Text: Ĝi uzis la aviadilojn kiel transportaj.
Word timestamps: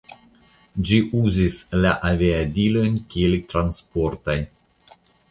Ĝi 0.89 0.95
uzis 1.17 1.57
la 1.83 1.91
aviadilojn 2.11 2.97
kiel 3.11 3.35
transportaj. 3.53 4.39